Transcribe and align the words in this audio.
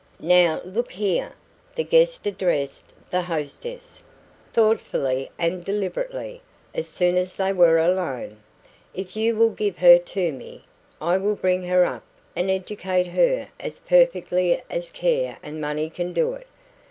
"Now, 0.23 0.59
look 0.65 0.93
here," 0.93 1.33
the 1.75 1.83
guest 1.83 2.25
addressed 2.25 2.85
the 3.11 3.21
hostess, 3.21 4.01
thoughtfully 4.51 5.29
and 5.37 5.63
deliberately, 5.63 6.41
as 6.73 6.87
soon 6.89 7.17
as 7.17 7.35
they 7.35 7.53
were 7.53 7.77
alone, 7.77 8.37
"if 8.95 9.15
you 9.15 9.35
will 9.35 9.51
give 9.51 9.77
her 9.77 9.99
to 9.99 10.31
me, 10.31 10.65
I 10.99 11.17
will 11.17 11.35
bring 11.35 11.65
her 11.65 11.85
up 11.85 12.01
and 12.35 12.49
educate 12.49 13.09
her 13.09 13.49
as 13.59 13.77
perfectly 13.77 14.59
as 14.71 14.89
care 14.91 15.37
and 15.43 15.61
money 15.61 15.87
can 15.87 16.13
do 16.13 16.33
it. 16.33 16.47